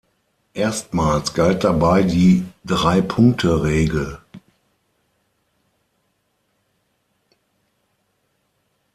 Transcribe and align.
Erstmals 0.55 1.31
galt 1.35 1.63
dabei 1.63 2.01
die 2.01 2.43
Drei-Punkte-Regel. 2.65 4.17